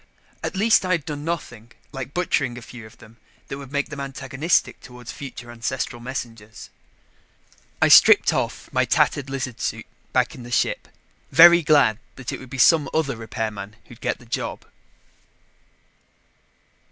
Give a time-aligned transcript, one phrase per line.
[0.43, 3.17] At least I had done nothing, like butchering a few of them,
[3.49, 6.71] that would make them antagonistic toward future ancestral messengers.
[7.83, 10.87] I stripped off my tattered lizard suit back in the ship,
[11.31, 14.65] very glad that it would be some other repairman who'd get the job.